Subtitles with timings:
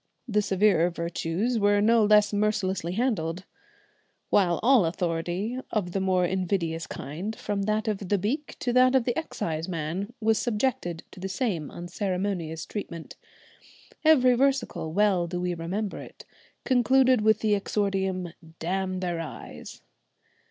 [0.27, 3.45] The severer virtues were no less mercilessly handled,
[4.31, 8.95] while all authority of the more invidious kind, from that of the beak to that
[8.95, 13.15] of the exciseman, was subjected to the same unceremonious treatment.
[14.03, 16.25] Every versicle well do we remember it
[16.65, 19.83] concluded with the exordium, "Damn their eyes!"